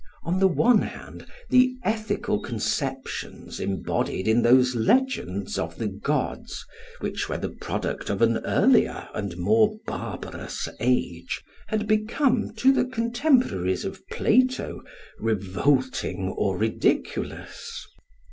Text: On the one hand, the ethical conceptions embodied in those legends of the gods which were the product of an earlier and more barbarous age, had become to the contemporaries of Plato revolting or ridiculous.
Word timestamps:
On 0.23 0.39
the 0.39 0.47
one 0.47 0.81
hand, 0.81 1.27
the 1.51 1.75
ethical 1.83 2.39
conceptions 2.39 3.59
embodied 3.59 4.27
in 4.27 4.41
those 4.41 4.73
legends 4.73 5.59
of 5.59 5.77
the 5.77 5.85
gods 5.89 6.65
which 7.01 7.29
were 7.29 7.37
the 7.37 7.51
product 7.61 8.09
of 8.09 8.23
an 8.23 8.37
earlier 8.37 9.09
and 9.13 9.37
more 9.37 9.77
barbarous 9.85 10.67
age, 10.79 11.43
had 11.67 11.85
become 11.87 12.51
to 12.55 12.71
the 12.73 12.85
contemporaries 12.85 13.85
of 13.85 14.01
Plato 14.09 14.81
revolting 15.19 16.29
or 16.35 16.57
ridiculous. 16.57 17.85